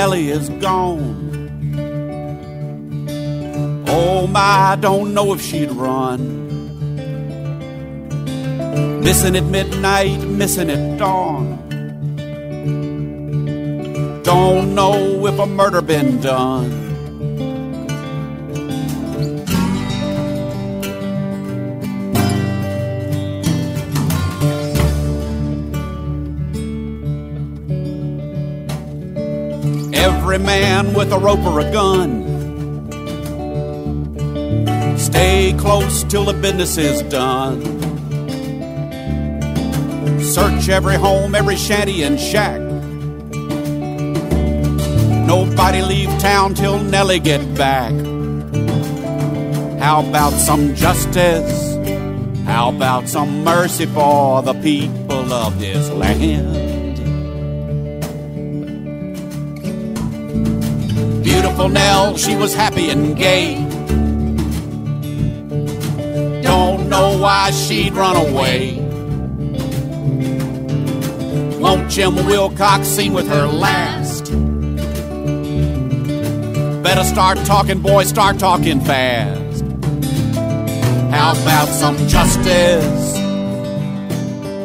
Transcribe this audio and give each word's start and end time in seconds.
Nellie 0.00 0.30
is 0.30 0.48
gone. 0.64 1.04
Oh 3.86 4.26
my, 4.26 4.40
I 4.72 4.76
don't 4.76 5.12
know 5.12 5.34
if 5.34 5.42
she'd 5.42 5.70
run. 5.72 6.20
Missing 9.04 9.36
at 9.36 9.44
midnight, 9.44 10.20
missing 10.20 10.70
at 10.70 10.96
dawn. 10.98 11.44
Don't 14.22 14.74
know 14.74 15.26
if 15.26 15.38
a 15.38 15.44
murder 15.44 15.82
been 15.82 16.18
done. 16.22 16.79
Every 30.02 30.38
man 30.38 30.94
with 30.94 31.12
a 31.12 31.18
rope 31.18 31.44
or 31.44 31.60
a 31.60 31.70
gun. 31.70 32.08
Stay 34.98 35.54
close 35.58 36.04
till 36.04 36.24
the 36.24 36.32
business 36.32 36.78
is 36.78 37.02
done. 37.02 37.60
Search 40.22 40.70
every 40.70 40.94
home, 40.94 41.34
every 41.34 41.56
shanty 41.56 42.02
and 42.02 42.18
shack. 42.18 42.60
Nobody 45.26 45.82
leave 45.82 46.08
town 46.18 46.54
till 46.54 46.78
Nellie 46.78 47.20
get 47.20 47.42
back. 47.54 47.92
How 49.80 50.00
about 50.00 50.32
some 50.32 50.74
justice? 50.74 51.76
How 52.46 52.70
about 52.70 53.06
some 53.06 53.44
mercy 53.44 53.84
for 53.84 54.42
the 54.42 54.54
people 54.54 55.32
of 55.32 55.60
this 55.60 55.90
land? 55.90 56.69
Beautiful 61.60 61.74
Nell, 61.74 62.16
she 62.16 62.36
was 62.36 62.54
happy 62.54 62.88
and 62.88 63.14
gay. 63.14 63.56
Don't 66.40 66.88
know 66.88 67.18
why 67.18 67.50
she'd 67.50 67.92
run 67.92 68.16
away. 68.16 68.78
Won't 71.60 71.90
Jim 71.90 72.16
Wilcox 72.16 72.88
sing 72.88 73.12
with 73.12 73.28
her 73.28 73.46
last? 73.46 74.32
Better 76.82 77.04
start 77.04 77.36
talking, 77.44 77.80
boy, 77.80 78.04
start 78.04 78.38
talking 78.38 78.80
fast. 78.80 79.62
How 81.12 81.32
about 81.32 81.68
some 81.68 81.98
justice? 82.08 83.18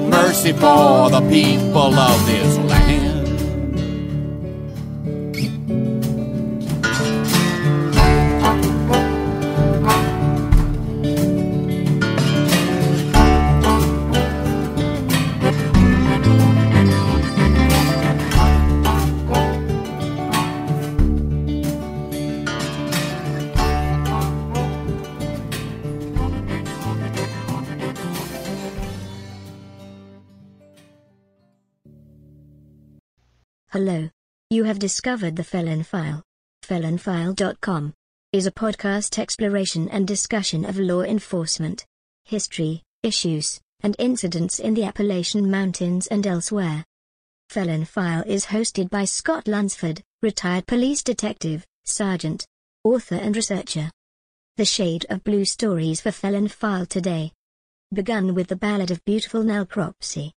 Mercy 0.07 0.53
for 0.53 1.09
the 1.09 1.27
people 1.29 1.93
of 1.93 2.25
this 2.25 2.57
land. 2.59 3.04
Hello. 33.75 34.09
You 34.49 34.63
have 34.63 34.79
discovered 34.79 35.35
the 35.35 35.43
Felon 35.43 35.83
File. 35.83 36.23
FelonFile.com 36.63 37.93
is 38.31 38.47
a 38.47 38.51
podcast 38.53 39.19
exploration 39.19 39.89
and 39.89 40.07
discussion 40.07 40.63
of 40.63 40.79
law 40.79 41.01
enforcement, 41.01 41.85
history, 42.23 42.83
issues, 43.03 43.59
and 43.81 43.93
incidents 43.99 44.59
in 44.59 44.75
the 44.75 44.85
Appalachian 44.85 45.51
Mountains 45.51 46.07
and 46.07 46.25
elsewhere. 46.25 46.85
Felon 47.49 47.83
File 47.83 48.23
is 48.25 48.45
hosted 48.45 48.89
by 48.89 49.03
Scott 49.03 49.45
Lunsford, 49.45 50.01
retired 50.21 50.67
police 50.67 51.03
detective, 51.03 51.67
sergeant, 51.83 52.47
author 52.85 53.15
and 53.15 53.35
researcher. 53.35 53.91
The 54.55 54.63
Shade 54.63 55.05
of 55.09 55.21
Blue 55.25 55.43
stories 55.43 55.99
for 55.99 56.11
Felon 56.11 56.47
File 56.47 56.85
today. 56.85 57.33
Begun 57.93 58.35
with 58.35 58.47
the 58.47 58.55
Ballad 58.55 58.89
of 58.89 59.03
Beautiful 59.03 59.43
Nell 59.43 59.65
Cropsey. 59.65 60.31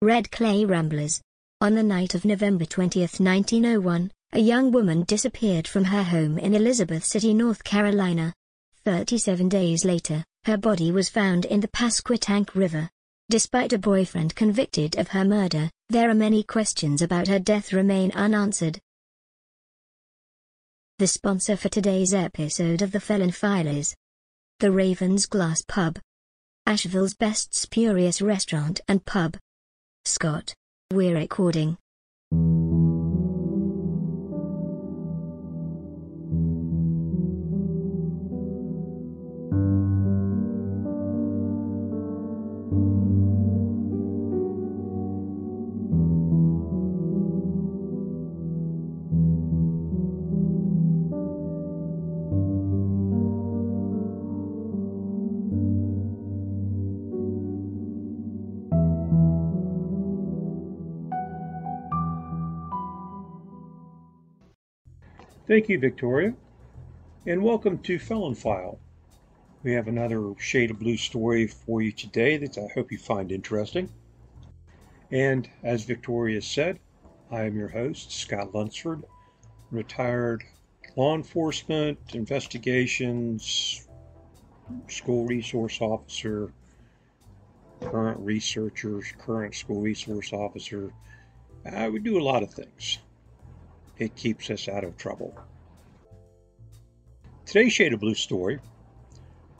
Red 0.00 0.30
Clay 0.30 0.64
Ramblers. 0.64 1.20
On 1.60 1.74
the 1.74 1.82
night 1.82 2.14
of 2.14 2.24
November 2.24 2.64
20, 2.64 3.00
1901, 3.00 4.12
a 4.32 4.38
young 4.38 4.70
woman 4.70 5.02
disappeared 5.02 5.66
from 5.66 5.82
her 5.82 6.04
home 6.04 6.38
in 6.38 6.54
Elizabeth 6.54 7.04
City, 7.04 7.34
North 7.34 7.64
Carolina. 7.64 8.32
37 8.84 9.48
days 9.48 9.84
later, 9.84 10.24
her 10.44 10.56
body 10.56 10.92
was 10.92 11.08
found 11.08 11.46
in 11.46 11.58
the 11.58 11.66
Pasquotank 11.66 12.54
River. 12.54 12.88
Despite 13.28 13.72
a 13.72 13.78
boyfriend 13.78 14.36
convicted 14.36 14.96
of 14.98 15.08
her 15.08 15.24
murder, 15.24 15.68
there 15.88 16.08
are 16.08 16.14
many 16.14 16.44
questions 16.44 17.02
about 17.02 17.26
her 17.26 17.40
death 17.40 17.72
remain 17.72 18.12
unanswered. 18.12 18.78
The 21.00 21.08
sponsor 21.08 21.56
for 21.56 21.68
today's 21.68 22.14
episode 22.14 22.82
of 22.82 22.92
The 22.92 23.00
Felon 23.00 23.32
File 23.32 23.66
is 23.66 23.96
The 24.60 24.70
Ravens 24.70 25.26
Glass 25.26 25.62
Pub, 25.66 25.98
Asheville's 26.66 27.14
best 27.14 27.52
spurious 27.52 28.22
restaurant 28.22 28.80
and 28.86 29.04
pub. 29.04 29.36
Scott. 30.04 30.54
We're 30.90 31.16
recording. 31.16 31.76
Thank 65.48 65.70
you, 65.70 65.78
Victoria, 65.78 66.34
and 67.24 67.42
welcome 67.42 67.78
to 67.78 67.98
Felon 67.98 68.34
File. 68.34 68.78
We 69.62 69.72
have 69.72 69.88
another 69.88 70.34
shade 70.38 70.70
of 70.70 70.78
blue 70.78 70.98
story 70.98 71.46
for 71.46 71.80
you 71.80 71.90
today 71.90 72.36
that 72.36 72.58
I 72.58 72.68
hope 72.74 72.92
you 72.92 72.98
find 72.98 73.32
interesting. 73.32 73.88
And 75.10 75.48
as 75.62 75.84
Victoria 75.84 76.42
said, 76.42 76.80
I 77.30 77.44
am 77.44 77.56
your 77.56 77.68
host, 77.68 78.12
Scott 78.12 78.54
Lunsford, 78.54 79.04
retired 79.70 80.44
law 80.96 81.14
enforcement, 81.14 81.98
investigations, 82.12 83.88
school 84.88 85.24
resource 85.24 85.80
officer, 85.80 86.52
current 87.80 88.20
researcher, 88.20 89.00
current 89.16 89.54
school 89.54 89.80
resource 89.80 90.30
officer. 90.34 90.92
I 91.64 91.88
would 91.88 92.04
do 92.04 92.18
a 92.18 92.22
lot 92.22 92.42
of 92.42 92.52
things 92.52 92.98
it 93.98 94.14
keeps 94.14 94.50
us 94.50 94.68
out 94.68 94.84
of 94.84 94.96
trouble. 94.96 95.34
Today's 97.44 97.72
Shade 97.72 97.92
of 97.92 98.00
Blue 98.00 98.14
story, 98.14 98.60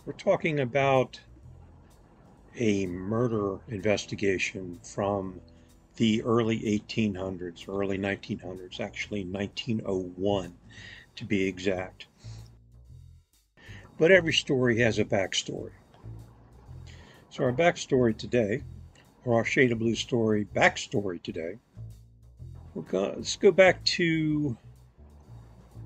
we're 0.05 0.13
talking 0.13 0.61
about 0.61 1.21
a 2.57 2.87
murder 2.87 3.59
investigation 3.69 4.79
from 4.83 5.41
the 5.97 6.23
early 6.23 6.61
1800s, 6.61 7.69
early 7.69 7.99
1900s, 7.99 8.81
actually 8.81 9.25
1901 9.25 10.55
to 11.17 11.25
be 11.25 11.49
exact. 11.49 12.07
But 13.99 14.13
every 14.13 14.33
story 14.33 14.79
has 14.79 14.99
a 14.99 15.05
backstory. 15.05 15.73
So, 17.31 17.45
our 17.45 17.53
backstory 17.53 18.17
today, 18.17 18.63
or 19.25 19.35
our 19.35 19.45
Shade 19.45 19.73
of 19.73 19.81
Blue 19.81 19.97
story 19.97 20.47
backstory 20.55 21.21
today, 21.23 21.59
We'll 22.79 22.87
go, 22.87 23.13
let's 23.17 23.35
go 23.35 23.51
back 23.51 23.83
to 23.97 24.57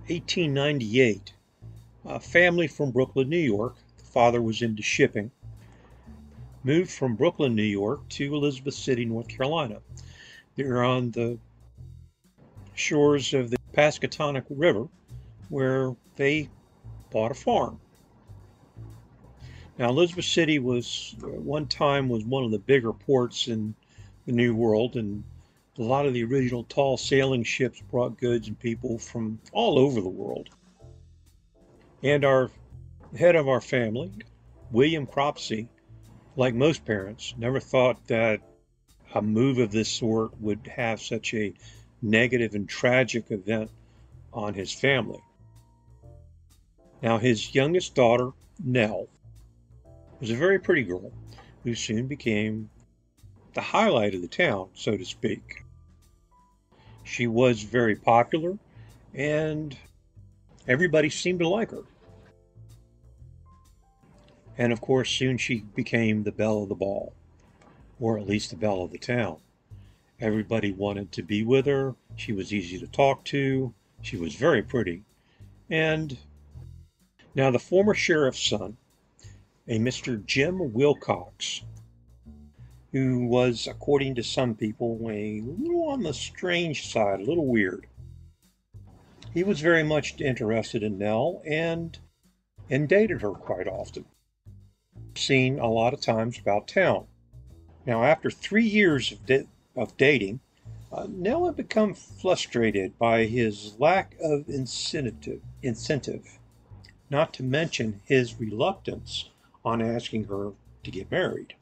1898. 0.09 1.33
A 2.05 2.21
family 2.21 2.67
from 2.67 2.91
Brooklyn, 2.91 3.31
New 3.31 3.39
York. 3.39 3.77
The 3.97 4.05
father 4.05 4.43
was 4.43 4.61
into 4.61 4.83
shipping. 4.83 5.31
Moved 6.65 6.91
from 6.91 7.17
Brooklyn, 7.17 7.55
New 7.55 7.63
York 7.63 8.07
to 8.11 8.35
Elizabeth 8.35 8.75
City, 8.75 9.07
North 9.07 9.27
Carolina. 9.27 9.79
They're 10.55 10.85
on 10.85 11.13
the 11.13 11.39
shores 12.75 13.33
of 13.33 13.49
the 13.49 13.57
Pasquotank 13.73 14.45
River 14.51 14.87
where 15.49 15.97
they 16.17 16.51
bought 17.11 17.31
a 17.31 17.35
farm. 17.35 17.81
Now, 19.79 19.89
Elizabeth 19.89 20.27
City 20.27 20.59
was, 20.59 21.17
at 21.23 21.41
one 21.41 21.69
time, 21.69 22.11
was 22.11 22.27
one 22.27 22.45
of 22.45 22.51
the 22.51 22.59
bigger 22.59 22.93
ports 22.93 23.49
in 23.49 23.75
the 24.27 24.33
New 24.33 24.55
World 24.55 24.97
and 24.97 25.25
a 25.79 25.83
lot 25.83 26.07
of 26.07 26.13
the 26.13 26.25
original 26.25 26.65
tall 26.65 26.97
sailing 26.97 27.45
ships 27.45 27.83
brought 27.91 28.19
goods 28.19 28.49
and 28.49 28.59
people 28.59 28.99
from 28.99 29.41
all 29.53 29.79
over 29.79 30.01
the 30.01 30.09
world. 30.09 30.51
And 32.03 32.25
our 32.25 32.51
head 33.17 33.37
of 33.37 33.49
our 33.49 33.61
family, 33.61 34.13
William 34.71 35.07
Cropsey, 35.07 35.69
like 36.37 36.55
most 36.55 36.85
parents, 36.85 37.35
never 37.39 37.61
thought 37.61 38.07
that 38.09 38.41
a 39.15 39.23
move 39.23 39.59
of 39.59 39.71
this 39.71 39.89
sort 39.89 40.39
would 40.41 40.67
have 40.67 41.01
such 41.01 41.35
a 41.35 41.53
negative 42.03 42.55
and 42.55 42.69
tragic 42.69 43.31
event 43.31 43.71
on 44.33 44.55
his 44.55 44.73
family. 44.73 45.21
Now, 47.03 47.19
his 47.19 47.55
youngest 47.55 47.95
daughter, 47.95 48.31
Nell, 48.63 49.09
was 50.21 50.31
a 50.31 50.37
very 50.37 50.59
pretty 50.59 50.83
girl 50.83 51.13
who 51.65 51.75
soon 51.75 52.07
became 52.07 52.71
the 53.55 53.61
highlight 53.61 54.15
of 54.15 54.23
the 54.23 54.29
town, 54.29 54.69
so 54.75 54.97
to 54.97 55.05
speak. 55.05 55.65
She 57.05 57.27
was 57.27 57.63
very 57.63 57.97
popular, 57.97 58.59
and 59.15 59.77
everybody 60.67 61.11
seemed 61.11 61.41
to 61.41 61.49
like 61.49 61.71
her. 61.71 61.83
And 64.57 64.73
of 64.73 64.81
course, 64.81 65.11
soon 65.11 65.39
she 65.39 65.61
became 65.75 66.23
the 66.23 66.33
belle 66.33 66.63
of 66.63 66.69
the 66.69 66.75
ball, 66.75 67.15
or 67.99 68.19
at 68.19 68.29
least 68.29 68.51
the 68.51 68.57
belle 68.57 68.83
of 68.83 68.93
the 68.93 68.99
town. 68.99 69.39
Everybody 70.21 70.73
wanted 70.73 71.11
to 71.13 71.23
be 71.23 71.43
with 71.43 71.67
her. 71.67 71.97
She 72.17 72.33
was 72.33 72.53
easy 72.53 72.79
to 72.79 72.87
talk 72.87 73.25
to. 73.27 73.75
She 74.03 74.17
was 74.17 74.35
very 74.35 74.63
pretty. 74.63 75.03
And 75.69 76.17
now 77.35 77.51
the 77.51 77.59
former 77.59 77.95
sheriff's 77.95 78.47
son, 78.47 78.77
a 79.67 79.79
Mr. 79.79 80.25
Jim 80.25 80.73
Wilcox, 80.73 81.63
who 82.93 83.27
was, 83.27 83.67
according 83.67 84.15
to 84.15 84.23
some 84.23 84.55
people, 84.55 84.99
a 85.11 85.41
little 85.41 85.89
on 85.89 86.03
the 86.03 86.13
strange 86.13 86.87
side, 86.87 87.21
a 87.21 87.25
little 87.25 87.47
weird. 87.47 87.87
He 89.33 89.43
was 89.43 89.61
very 89.61 89.83
much 89.83 90.21
interested 90.21 90.83
in 90.83 90.99
Nell 90.99 91.43
and 91.47 91.99
and 92.71 92.89
dated 92.89 93.23
her 93.23 93.33
quite 93.33 93.67
often. 93.67 94.05
Seen 95.15 95.59
a 95.59 95.69
lot 95.69 95.93
of 95.93 96.01
times 96.01 96.39
about 96.39 96.69
town. 96.69 97.07
Now, 97.85 98.05
after 98.05 98.31
three 98.31 98.65
years 98.65 99.13
of, 99.13 99.27
da- 99.27 99.49
of 99.75 99.97
dating, 99.97 100.41
uh, 100.93 101.07
Nell 101.09 101.47
had 101.47 101.57
become 101.57 101.95
frustrated 101.95 102.99
by 102.99 103.25
his 103.25 103.75
lack 103.79 104.15
of 104.23 104.49
incentive, 104.49 105.41
incentive, 105.63 106.39
not 107.11 107.33
to 107.35 107.43
mention 107.43 108.01
his 108.05 108.39
reluctance 108.39 109.31
on 109.65 109.83
asking 109.83 110.25
her 110.25 110.53
to 110.85 110.91
get 110.91 111.11
married. 111.11 111.55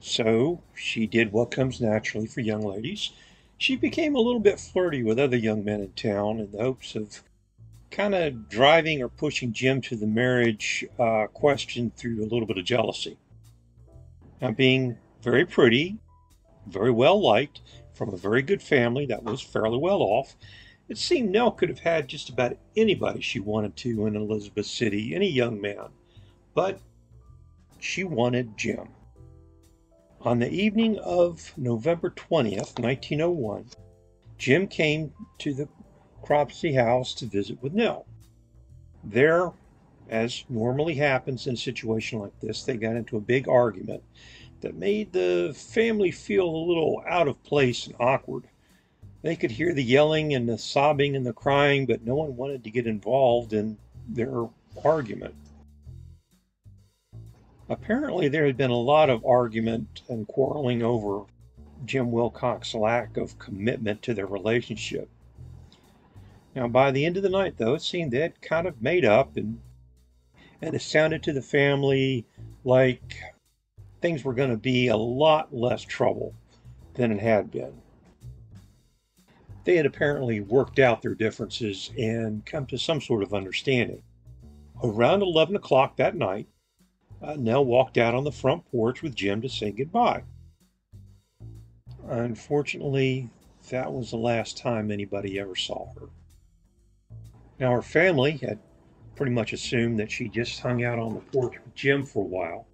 So 0.00 0.62
she 0.74 1.06
did 1.06 1.32
what 1.32 1.50
comes 1.50 1.80
naturally 1.80 2.26
for 2.26 2.40
young 2.40 2.62
ladies. 2.62 3.10
She 3.56 3.76
became 3.76 4.14
a 4.14 4.20
little 4.20 4.40
bit 4.40 4.60
flirty 4.60 5.02
with 5.02 5.18
other 5.18 5.36
young 5.36 5.64
men 5.64 5.80
in 5.80 5.92
town 5.92 6.38
in 6.38 6.52
the 6.52 6.58
hopes 6.58 6.94
of 6.94 7.22
kind 7.90 8.14
of 8.14 8.48
driving 8.48 9.02
or 9.02 9.08
pushing 9.08 9.52
Jim 9.52 9.80
to 9.82 9.96
the 9.96 10.06
marriage 10.06 10.84
uh, 10.98 11.26
question 11.26 11.90
through 11.96 12.20
a 12.22 12.28
little 12.28 12.46
bit 12.46 12.58
of 12.58 12.64
jealousy. 12.64 13.16
Now, 14.40 14.52
being 14.52 14.96
very 15.22 15.44
pretty, 15.44 15.98
very 16.66 16.92
well 16.92 17.20
liked, 17.20 17.60
from 17.92 18.10
a 18.10 18.16
very 18.16 18.42
good 18.42 18.62
family 18.62 19.06
that 19.06 19.24
was 19.24 19.42
fairly 19.42 19.78
well 19.78 20.00
off, 20.02 20.36
it 20.88 20.96
seemed 20.96 21.30
Nell 21.30 21.50
could 21.50 21.68
have 21.68 21.80
had 21.80 22.06
just 22.06 22.28
about 22.28 22.56
anybody 22.76 23.20
she 23.20 23.40
wanted 23.40 23.76
to 23.78 24.06
in 24.06 24.14
Elizabeth 24.14 24.66
City, 24.66 25.14
any 25.14 25.28
young 25.28 25.60
man. 25.60 25.88
But 26.54 26.78
she 27.80 28.04
wanted 28.04 28.56
Jim. 28.56 28.88
On 30.22 30.40
the 30.40 30.50
evening 30.50 30.98
of 30.98 31.52
November 31.56 32.10
20th, 32.10 32.80
1901, 32.80 33.66
Jim 34.36 34.66
came 34.66 35.12
to 35.38 35.54
the 35.54 35.68
Cropsey 36.22 36.72
house 36.72 37.14
to 37.14 37.26
visit 37.26 37.62
with 37.62 37.72
Nell. 37.72 38.04
There, 39.04 39.52
as 40.08 40.44
normally 40.48 40.94
happens 40.94 41.46
in 41.46 41.54
a 41.54 41.56
situation 41.56 42.18
like 42.18 42.38
this, 42.40 42.64
they 42.64 42.76
got 42.76 42.96
into 42.96 43.16
a 43.16 43.20
big 43.20 43.48
argument 43.48 44.02
that 44.60 44.74
made 44.74 45.12
the 45.12 45.54
family 45.56 46.10
feel 46.10 46.48
a 46.48 46.66
little 46.66 47.00
out 47.08 47.28
of 47.28 47.40
place 47.44 47.86
and 47.86 47.94
awkward. 48.00 48.42
They 49.22 49.36
could 49.36 49.52
hear 49.52 49.72
the 49.72 49.84
yelling 49.84 50.34
and 50.34 50.48
the 50.48 50.58
sobbing 50.58 51.14
and 51.14 51.24
the 51.24 51.32
crying, 51.32 51.86
but 51.86 52.04
no 52.04 52.16
one 52.16 52.36
wanted 52.36 52.64
to 52.64 52.70
get 52.70 52.88
involved 52.88 53.52
in 53.52 53.78
their 54.08 54.48
argument. 54.84 55.36
Apparently, 57.68 58.28
there 58.28 58.46
had 58.46 58.56
been 58.56 58.70
a 58.70 58.76
lot 58.76 59.10
of 59.10 59.24
argument 59.26 60.02
and 60.08 60.26
quarreling 60.26 60.82
over 60.82 61.24
Jim 61.84 62.10
Wilcox's 62.10 62.74
lack 62.74 63.16
of 63.16 63.38
commitment 63.38 64.02
to 64.02 64.14
their 64.14 64.26
relationship. 64.26 65.08
Now, 66.54 66.66
by 66.66 66.90
the 66.90 67.04
end 67.04 67.16
of 67.16 67.22
the 67.22 67.28
night, 67.28 67.54
though, 67.58 67.74
it 67.74 67.82
seemed 67.82 68.10
they 68.10 68.20
had 68.20 68.40
kind 68.40 68.66
of 68.66 68.80
made 68.80 69.04
up, 69.04 69.36
and, 69.36 69.60
and 70.62 70.74
it 70.74 70.82
sounded 70.82 71.22
to 71.24 71.32
the 71.32 71.42
family 71.42 72.26
like 72.64 73.16
things 74.00 74.24
were 74.24 74.34
going 74.34 74.50
to 74.50 74.56
be 74.56 74.88
a 74.88 74.96
lot 74.96 75.54
less 75.54 75.82
trouble 75.82 76.34
than 76.94 77.12
it 77.12 77.20
had 77.20 77.50
been. 77.50 77.82
They 79.64 79.76
had 79.76 79.86
apparently 79.86 80.40
worked 80.40 80.78
out 80.78 81.02
their 81.02 81.14
differences 81.14 81.90
and 81.98 82.44
come 82.46 82.64
to 82.66 82.78
some 82.78 83.02
sort 83.02 83.22
of 83.22 83.34
understanding. 83.34 84.02
Around 84.82 85.22
11 85.22 85.56
o'clock 85.56 85.96
that 85.96 86.16
night, 86.16 86.46
uh, 87.22 87.34
Nell 87.38 87.64
walked 87.64 87.98
out 87.98 88.14
on 88.14 88.24
the 88.24 88.32
front 88.32 88.70
porch 88.70 89.02
with 89.02 89.14
Jim 89.14 89.42
to 89.42 89.48
say 89.48 89.70
goodbye. 89.70 90.22
Unfortunately, 92.06 93.28
that 93.70 93.92
was 93.92 94.10
the 94.10 94.16
last 94.16 94.56
time 94.56 94.90
anybody 94.90 95.38
ever 95.38 95.56
saw 95.56 95.92
her. 95.94 96.08
Now, 97.58 97.72
her 97.72 97.82
family 97.82 98.36
had 98.38 98.58
pretty 99.16 99.32
much 99.32 99.52
assumed 99.52 99.98
that 99.98 100.12
she 100.12 100.28
just 100.28 100.60
hung 100.60 100.84
out 100.84 100.98
on 100.98 101.14
the 101.14 101.20
porch 101.20 101.54
with 101.62 101.74
Jim 101.74 102.04
for 102.04 102.24
a 102.24 102.28
while 102.28 102.66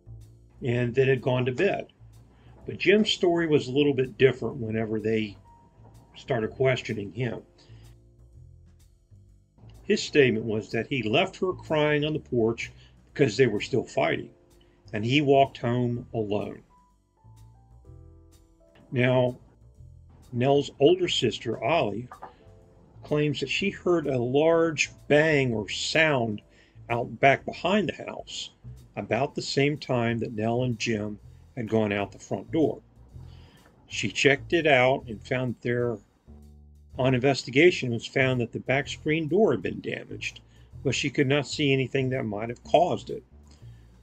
and 0.62 0.94
then 0.94 1.08
had 1.08 1.22
gone 1.22 1.46
to 1.46 1.52
bed. 1.52 1.88
But 2.66 2.78
Jim's 2.78 3.10
story 3.10 3.46
was 3.46 3.66
a 3.66 3.72
little 3.72 3.94
bit 3.94 4.18
different 4.18 4.56
whenever 4.56 5.00
they 5.00 5.36
started 6.16 6.50
questioning 6.50 7.12
him. 7.12 7.42
His 9.82 10.02
statement 10.02 10.46
was 10.46 10.70
that 10.70 10.86
he 10.86 11.02
left 11.02 11.36
her 11.36 11.52
crying 11.52 12.04
on 12.04 12.12
the 12.12 12.18
porch 12.18 12.70
because 13.14 13.36
they 13.36 13.46
were 13.46 13.60
still 13.60 13.84
fighting, 13.84 14.30
and 14.92 15.04
he 15.04 15.20
walked 15.20 15.58
home 15.58 16.04
alone. 16.12 16.60
Now, 18.90 19.38
Nell's 20.32 20.72
older 20.80 21.06
sister, 21.06 21.62
Ollie, 21.62 22.08
claims 23.04 23.38
that 23.38 23.48
she 23.48 23.70
heard 23.70 24.08
a 24.08 24.18
large 24.18 24.90
bang 25.06 25.52
or 25.54 25.68
sound 25.68 26.42
out 26.90 27.20
back 27.20 27.44
behind 27.44 27.88
the 27.88 28.04
house 28.04 28.50
about 28.96 29.34
the 29.34 29.42
same 29.42 29.78
time 29.78 30.18
that 30.18 30.32
Nell 30.32 30.64
and 30.64 30.78
Jim 30.78 31.18
had 31.56 31.68
gone 31.68 31.92
out 31.92 32.10
the 32.10 32.18
front 32.18 32.50
door. 32.50 32.80
She 33.86 34.10
checked 34.10 34.52
it 34.52 34.66
out 34.66 35.04
and 35.06 35.24
found 35.24 35.54
there, 35.60 35.98
on 36.98 37.14
investigation, 37.14 37.92
was 37.92 38.06
found 38.06 38.40
that 38.40 38.52
the 38.52 38.58
back 38.58 38.88
screen 38.88 39.28
door 39.28 39.52
had 39.52 39.62
been 39.62 39.80
damaged 39.80 40.40
but 40.84 40.94
she 40.94 41.10
could 41.10 41.26
not 41.26 41.48
see 41.48 41.72
anything 41.72 42.10
that 42.10 42.24
might 42.24 42.50
have 42.50 42.62
caused 42.62 43.10
it. 43.10 43.24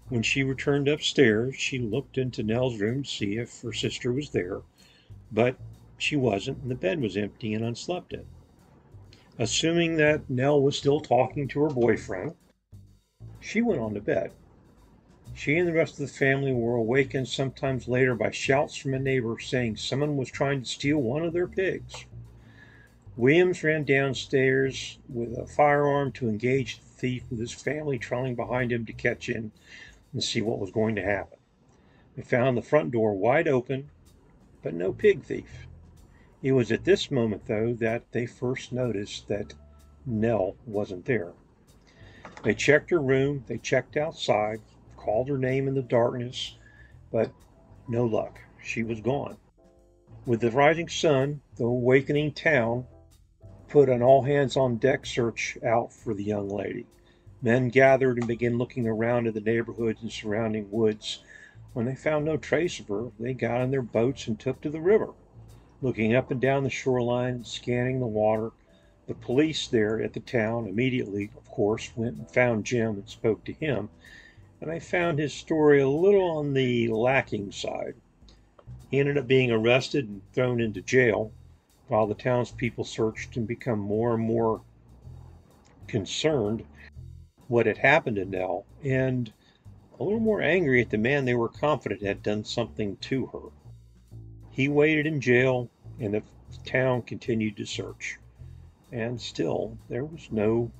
When 0.09 0.23
she 0.23 0.43
returned 0.43 0.89
upstairs, 0.89 1.55
she 1.55 1.79
looked 1.79 2.17
into 2.17 2.43
Nell's 2.43 2.81
room 2.81 3.03
to 3.03 3.09
see 3.09 3.37
if 3.37 3.61
her 3.61 3.71
sister 3.71 4.11
was 4.11 4.31
there, 4.31 4.61
but 5.31 5.55
she 5.97 6.17
wasn't, 6.17 6.57
and 6.63 6.71
the 6.71 6.75
bed 6.75 6.99
was 6.99 7.15
empty 7.15 7.53
and 7.53 7.63
unslept 7.63 8.11
in. 8.11 8.25
Assuming 9.39 9.95
that 9.95 10.29
Nell 10.29 10.61
was 10.61 10.77
still 10.77 10.99
talking 10.99 11.47
to 11.47 11.61
her 11.61 11.69
boyfriend, 11.69 12.35
she 13.39 13.61
went 13.61 13.79
on 13.79 13.93
to 13.93 14.01
bed. 14.01 14.31
She 15.33 15.57
and 15.57 15.67
the 15.67 15.73
rest 15.73 15.93
of 15.93 16.07
the 16.07 16.13
family 16.13 16.51
were 16.51 16.75
awakened 16.75 17.29
sometimes 17.29 17.87
later 17.87 18.15
by 18.15 18.31
shouts 18.31 18.75
from 18.75 18.93
a 18.93 18.99
neighbor 18.99 19.39
saying 19.39 19.77
someone 19.77 20.17
was 20.17 20.29
trying 20.29 20.61
to 20.61 20.67
steal 20.67 20.97
one 20.97 21.23
of 21.23 21.31
their 21.31 21.47
pigs. 21.47 22.05
Williams 23.17 23.61
ran 23.61 23.83
downstairs 23.83 24.97
with 25.09 25.37
a 25.37 25.45
firearm 25.45 26.13
to 26.13 26.29
engage 26.29 26.79
the 26.79 26.85
thief, 26.85 27.23
with 27.29 27.39
his 27.39 27.51
family 27.51 27.99
trailing 27.99 28.35
behind 28.35 28.71
him 28.71 28.85
to 28.85 28.93
catch 28.93 29.27
him 29.27 29.51
and 30.13 30.23
see 30.23 30.41
what 30.41 30.59
was 30.59 30.71
going 30.71 30.95
to 30.95 31.03
happen. 31.03 31.37
They 32.15 32.21
found 32.21 32.57
the 32.57 32.61
front 32.61 32.91
door 32.91 33.13
wide 33.13 33.49
open, 33.49 33.89
but 34.63 34.73
no 34.73 34.93
pig 34.93 35.23
thief. 35.23 35.67
It 36.41 36.53
was 36.53 36.71
at 36.71 36.85
this 36.85 37.11
moment, 37.11 37.47
though, 37.47 37.73
that 37.73 38.09
they 38.13 38.25
first 38.25 38.71
noticed 38.71 39.27
that 39.27 39.53
Nell 40.05 40.55
wasn't 40.65 41.05
there. 41.05 41.33
They 42.43 42.55
checked 42.55 42.89
her 42.91 43.01
room, 43.01 43.43
they 43.45 43.57
checked 43.57 43.97
outside, 43.97 44.61
called 44.95 45.27
her 45.27 45.37
name 45.37 45.67
in 45.67 45.75
the 45.75 45.81
darkness, 45.81 46.55
but 47.11 47.31
no 47.87 48.05
luck. 48.05 48.39
She 48.63 48.83
was 48.83 49.01
gone. 49.01 49.37
With 50.25 50.39
the 50.39 50.49
rising 50.49 50.87
sun, 50.87 51.41
the 51.57 51.65
awakening 51.65 52.33
town 52.33 52.87
put 53.71 53.89
an 53.89 54.01
all 54.03 54.23
hands 54.23 54.57
on 54.57 54.75
deck 54.75 55.05
search 55.05 55.57
out 55.65 55.93
for 55.93 56.13
the 56.13 56.25
young 56.25 56.49
lady. 56.49 56.85
Men 57.41 57.69
gathered 57.69 58.17
and 58.17 58.27
began 58.27 58.57
looking 58.57 58.85
around 58.85 59.27
in 59.27 59.33
the 59.33 59.39
neighborhoods 59.39 60.01
and 60.01 60.11
surrounding 60.11 60.69
woods. 60.69 61.23
When 61.73 61.85
they 61.85 61.95
found 61.95 62.25
no 62.25 62.35
trace 62.35 62.81
of 62.81 62.89
her, 62.89 63.11
they 63.17 63.33
got 63.33 63.61
in 63.61 63.71
their 63.71 63.81
boats 63.81 64.27
and 64.27 64.37
took 64.37 64.59
to 64.61 64.69
the 64.69 64.81
river. 64.81 65.13
looking 65.81 66.13
up 66.13 66.31
and 66.31 66.41
down 66.41 66.63
the 66.63 66.69
shoreline, 66.69 67.43
scanning 67.45 67.99
the 67.99 68.07
water. 68.07 68.51
The 69.07 69.15
police 69.15 69.67
there 69.67 70.01
at 70.01 70.13
the 70.13 70.19
town 70.19 70.67
immediately, 70.67 71.31
of 71.37 71.49
course, 71.49 71.91
went 71.95 72.17
and 72.17 72.29
found 72.29 72.65
Jim 72.65 72.95
and 72.95 73.09
spoke 73.09 73.43
to 73.45 73.53
him, 73.53 73.89
and 74.61 74.69
I 74.69 74.79
found 74.79 75.17
his 75.17 75.33
story 75.33 75.81
a 75.81 75.89
little 75.89 76.37
on 76.37 76.53
the 76.53 76.89
lacking 76.89 77.51
side. 77.51 77.95
He 78.89 78.99
ended 78.99 79.17
up 79.17 79.27
being 79.27 79.51
arrested 79.51 80.09
and 80.09 80.21
thrown 80.33 80.61
into 80.61 80.81
jail 80.81 81.31
while 81.91 82.07
the 82.07 82.15
townspeople 82.15 82.85
searched 82.85 83.35
and 83.35 83.45
become 83.45 83.77
more 83.77 84.13
and 84.13 84.23
more 84.23 84.61
concerned 85.89 86.63
what 87.49 87.65
had 87.65 87.77
happened 87.79 88.15
to 88.15 88.23
Nell 88.23 88.65
and 88.81 89.33
a 89.99 90.03
little 90.03 90.21
more 90.21 90.41
angry 90.41 90.79
at 90.79 90.89
the 90.89 90.97
man 90.97 91.25
they 91.25 91.33
were 91.33 91.49
confident 91.49 92.01
had 92.01 92.23
done 92.23 92.45
something 92.45 92.95
to 93.01 93.25
her. 93.27 93.41
He 94.51 94.69
waited 94.69 95.05
in 95.05 95.19
jail, 95.19 95.69
and 95.99 96.13
the 96.13 96.23
town 96.65 97.01
continued 97.01 97.57
to 97.57 97.65
search. 97.65 98.17
And 98.93 99.19
still, 99.19 99.77
there 99.89 100.05
was 100.05 100.29
no 100.31 100.71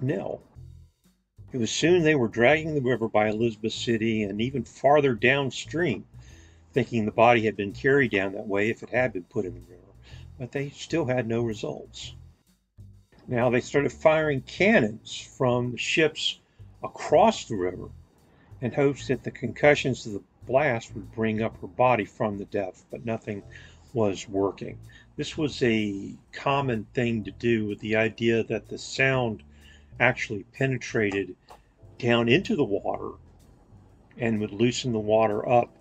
Nell. 0.00 0.40
It 1.52 1.58
was 1.58 1.72
soon 1.72 2.04
they 2.04 2.14
were 2.14 2.28
dragging 2.28 2.76
the 2.76 2.80
river 2.80 3.08
by 3.08 3.28
Elizabeth 3.28 3.72
City 3.72 4.22
and 4.22 4.40
even 4.40 4.62
farther 4.62 5.14
downstream, 5.14 6.06
thinking 6.72 7.04
the 7.04 7.10
body 7.10 7.44
had 7.46 7.56
been 7.56 7.72
carried 7.72 8.12
down 8.12 8.34
that 8.34 8.46
way 8.46 8.70
if 8.70 8.84
it 8.84 8.90
had 8.90 9.12
been 9.12 9.24
put 9.24 9.44
in 9.44 9.54
the 9.54 9.60
river, 9.62 9.89
but 10.40 10.52
they 10.52 10.70
still 10.70 11.04
had 11.04 11.28
no 11.28 11.42
results. 11.42 12.14
Now 13.28 13.50
they 13.50 13.60
started 13.60 13.92
firing 13.92 14.40
cannons 14.40 15.14
from 15.36 15.72
the 15.72 15.76
ships 15.78 16.40
across 16.82 17.44
the 17.44 17.56
river 17.56 17.90
in 18.62 18.72
hopes 18.72 19.08
that 19.08 19.22
the 19.22 19.30
concussions 19.30 20.06
of 20.06 20.14
the 20.14 20.22
blast 20.46 20.94
would 20.94 21.12
bring 21.12 21.42
up 21.42 21.60
her 21.60 21.66
body 21.66 22.06
from 22.06 22.38
the 22.38 22.46
depth, 22.46 22.86
but 22.90 23.04
nothing 23.04 23.42
was 23.92 24.30
working. 24.30 24.78
This 25.14 25.36
was 25.36 25.62
a 25.62 26.14
common 26.32 26.86
thing 26.94 27.22
to 27.24 27.30
do 27.32 27.66
with 27.66 27.80
the 27.80 27.96
idea 27.96 28.42
that 28.44 28.66
the 28.66 28.78
sound 28.78 29.42
actually 30.00 30.44
penetrated 30.54 31.36
down 31.98 32.30
into 32.30 32.56
the 32.56 32.64
water 32.64 33.10
and 34.16 34.40
would 34.40 34.52
loosen 34.52 34.92
the 34.92 34.98
water 34.98 35.46
up 35.46 35.76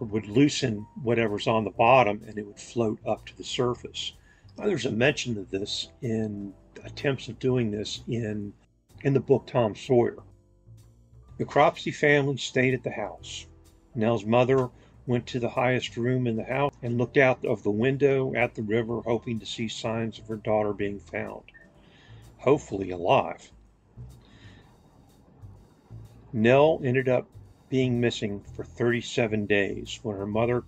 would 0.00 0.26
loosen 0.26 0.86
whatever's 1.02 1.46
on 1.46 1.64
the 1.64 1.70
bottom 1.70 2.22
and 2.26 2.38
it 2.38 2.46
would 2.46 2.58
float 2.58 2.98
up 3.06 3.26
to 3.26 3.36
the 3.36 3.44
surface. 3.44 4.12
There's 4.56 4.86
a 4.86 4.90
mention 4.90 5.38
of 5.38 5.50
this 5.50 5.88
in 6.02 6.54
attempts 6.84 7.28
of 7.28 7.38
doing 7.38 7.70
this 7.70 8.02
in 8.08 8.52
in 9.02 9.14
the 9.14 9.20
book 9.20 9.46
Tom 9.46 9.74
Sawyer. 9.74 10.18
The 11.38 11.44
Cropsey 11.44 11.90
family 11.90 12.36
stayed 12.36 12.74
at 12.74 12.82
the 12.82 12.90
house. 12.90 13.46
Nell's 13.94 14.26
mother 14.26 14.68
went 15.06 15.26
to 15.26 15.40
the 15.40 15.48
highest 15.48 15.96
room 15.96 16.26
in 16.26 16.36
the 16.36 16.44
house 16.44 16.74
and 16.82 16.98
looked 16.98 17.16
out 17.16 17.44
of 17.44 17.62
the 17.62 17.70
window 17.70 18.34
at 18.34 18.54
the 18.54 18.62
river, 18.62 19.00
hoping 19.00 19.40
to 19.40 19.46
see 19.46 19.68
signs 19.68 20.18
of 20.18 20.28
her 20.28 20.36
daughter 20.36 20.72
being 20.72 21.00
found, 21.00 21.42
hopefully 22.38 22.90
alive. 22.90 23.50
Nell 26.32 26.80
ended 26.84 27.08
up 27.08 27.26
being 27.70 28.00
missing 28.00 28.42
for 28.54 28.64
37 28.64 29.46
days 29.46 30.00
when 30.02 30.16
her 30.16 30.26
mother 30.26 30.64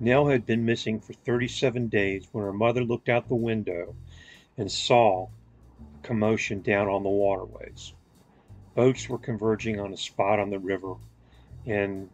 Nell 0.00 0.26
had 0.26 0.44
been 0.44 0.64
missing 0.64 0.98
for 0.98 1.12
37 1.12 1.86
days 1.86 2.26
when 2.32 2.42
her 2.42 2.52
mother 2.52 2.82
looked 2.82 3.08
out 3.08 3.28
the 3.28 3.36
window 3.36 3.94
and 4.56 4.72
saw 4.72 5.28
commotion 6.02 6.60
down 6.60 6.88
on 6.88 7.04
the 7.04 7.08
waterways. 7.08 7.92
Boats 8.74 9.08
were 9.08 9.18
converging 9.18 9.78
on 9.78 9.92
a 9.92 9.96
spot 9.96 10.40
on 10.40 10.50
the 10.50 10.58
river, 10.58 10.94
and 11.66 12.08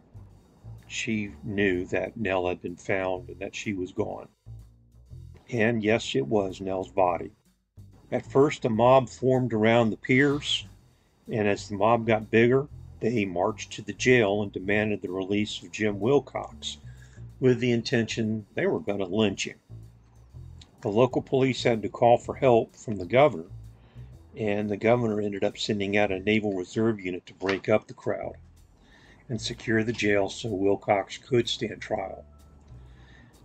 she 0.85 1.31
knew 1.43 1.85
that 1.85 2.15
Nell 2.15 2.47
had 2.47 2.61
been 2.61 2.75
found 2.75 3.29
and 3.29 3.39
that 3.39 3.55
she 3.55 3.73
was 3.73 3.91
gone. 3.91 4.27
And 5.49 5.83
yes, 5.83 6.15
it 6.15 6.27
was 6.27 6.61
Nell's 6.61 6.91
body. 6.91 7.31
At 8.11 8.25
first, 8.25 8.65
a 8.65 8.69
mob 8.69 9.09
formed 9.09 9.53
around 9.53 9.89
the 9.89 9.97
piers, 9.97 10.67
and 11.31 11.47
as 11.47 11.69
the 11.69 11.75
mob 11.75 12.05
got 12.05 12.29
bigger, 12.29 12.67
they 12.99 13.25
marched 13.25 13.71
to 13.73 13.81
the 13.81 13.93
jail 13.93 14.41
and 14.41 14.51
demanded 14.51 15.01
the 15.01 15.11
release 15.11 15.61
of 15.63 15.71
Jim 15.71 15.99
Wilcox 15.99 16.77
with 17.39 17.59
the 17.59 17.71
intention 17.71 18.45
they 18.55 18.67
were 18.67 18.79
going 18.79 18.99
to 18.99 19.05
lynch 19.05 19.45
him. 19.45 19.57
The 20.81 20.89
local 20.89 21.21
police 21.21 21.63
had 21.63 21.81
to 21.81 21.89
call 21.89 22.17
for 22.17 22.35
help 22.35 22.75
from 22.75 22.97
the 22.97 23.05
governor, 23.05 23.49
and 24.35 24.69
the 24.69 24.77
governor 24.77 25.19
ended 25.19 25.43
up 25.43 25.57
sending 25.57 25.97
out 25.97 26.11
a 26.11 26.19
Naval 26.19 26.53
Reserve 26.53 26.99
unit 26.99 27.25
to 27.25 27.33
break 27.33 27.67
up 27.67 27.87
the 27.87 27.93
crowd 27.93 28.35
and 29.27 29.39
secure 29.41 29.83
the 29.83 29.93
jail 29.93 30.29
so 30.29 30.49
Wilcox 30.49 31.17
could 31.17 31.47
stand 31.47 31.81
trial. 31.81 32.25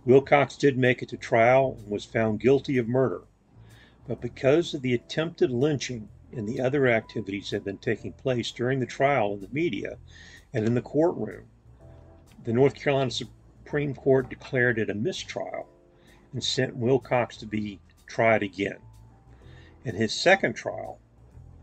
Wilcox 0.05 0.55
did 0.55 0.77
make 0.77 1.01
it 1.01 1.09
to 1.09 1.17
trial 1.17 1.77
and 1.79 1.89
was 1.89 2.05
found 2.05 2.39
guilty 2.39 2.77
of 2.77 2.87
murder, 2.87 3.21
but 4.07 4.21
because 4.21 4.73
of 4.73 4.81
the 4.81 4.93
attempted 4.93 5.51
lynching 5.51 6.09
and 6.35 6.47
the 6.47 6.59
other 6.59 6.87
activities 6.87 7.49
that 7.49 7.57
had 7.57 7.63
been 7.63 7.77
taking 7.77 8.11
place 8.13 8.51
during 8.51 8.79
the 8.79 8.85
trial 8.85 9.33
in 9.33 9.41
the 9.41 9.49
media 9.51 9.97
and 10.53 10.65
in 10.65 10.75
the 10.75 10.81
courtroom, 10.81 11.45
the 12.43 12.53
North 12.53 12.75
Carolina 12.75 13.09
Supreme 13.09 13.95
Court 13.95 14.29
declared 14.29 14.77
it 14.77 14.89
a 14.89 14.93
mistrial 14.93 15.67
and 16.33 16.43
sent 16.43 16.75
Wilcox 16.75 17.37
to 17.37 17.45
be 17.45 17.79
tried 18.05 18.43
again. 18.43 18.77
In 19.83 19.95
his 19.95 20.13
second 20.13 20.53
trial, 20.53 20.99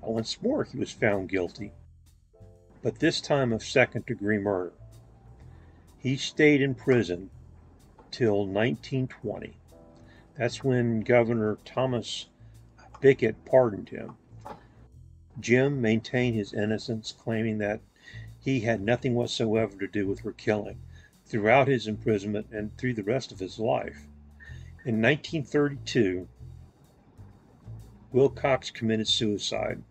once 0.00 0.40
more 0.42 0.64
he 0.64 0.78
was 0.78 0.90
found 0.90 1.28
guilty, 1.28 1.72
but 2.82 2.98
this 2.98 3.20
time 3.20 3.52
of 3.52 3.62
second 3.62 4.06
degree 4.06 4.38
murder. 4.38 4.72
He 5.98 6.16
stayed 6.16 6.60
in 6.60 6.74
prison 6.74 7.30
till 8.10 8.46
1920. 8.46 9.56
That's 10.36 10.64
when 10.64 11.02
Governor 11.02 11.58
Thomas 11.64 12.26
Bickett 13.00 13.44
pardoned 13.44 13.90
him. 13.90 14.16
Jim 15.40 15.80
maintained 15.80 16.36
his 16.36 16.52
innocence, 16.52 17.12
claiming 17.12 17.58
that 17.58 17.80
he 18.38 18.60
had 18.60 18.82
nothing 18.82 19.14
whatsoever 19.14 19.78
to 19.78 19.86
do 19.86 20.06
with 20.06 20.20
her 20.20 20.32
killing 20.32 20.78
throughout 21.24 21.68
his 21.68 21.86
imprisonment 21.86 22.46
and 22.52 22.76
through 22.76 22.92
the 22.92 23.02
rest 23.02 23.32
of 23.32 23.38
his 23.38 23.58
life. 23.58 24.06
In 24.84 25.00
1932, 25.00 26.28
Wilcox 28.12 28.70
committed 28.70 29.08
suicide, 29.08 29.82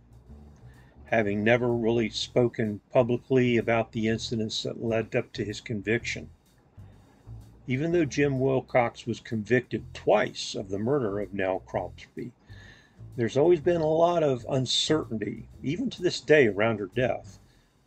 having 1.05 1.43
never 1.43 1.73
really 1.73 2.09
spoken 2.09 2.81
publicly 2.91 3.57
about 3.57 3.93
the 3.93 4.07
incidents 4.07 4.61
that 4.63 4.83
led 4.83 5.15
up 5.15 5.33
to 5.33 5.43
his 5.43 5.59
conviction. 5.59 6.29
Even 7.65 7.91
though 7.91 8.05
Jim 8.05 8.39
Wilcox 8.39 9.07
was 9.07 9.19
convicted 9.19 9.85
twice 9.93 10.53
of 10.55 10.69
the 10.69 10.79
murder 10.79 11.19
of 11.19 11.33
Nell 11.33 11.59
Cropsey, 11.59 12.31
there's 13.15 13.37
always 13.37 13.59
been 13.59 13.81
a 13.81 13.85
lot 13.85 14.23
of 14.23 14.45
uncertainty, 14.49 15.47
even 15.61 15.89
to 15.89 16.01
this 16.01 16.21
day, 16.21 16.47
around 16.47 16.79
her 16.79 16.89
death. 16.95 17.39